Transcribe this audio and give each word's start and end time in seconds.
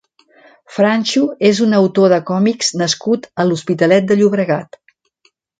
Franchu 0.77 1.21
és 1.49 1.61
un 1.67 1.77
autor 1.81 2.09
de 2.15 2.19
còmics 2.31 2.73
nascut 2.83 3.31
a 3.45 3.49
l'Hospitalet 3.51 4.11
de 4.13 4.21
Llobregat. 4.23 4.85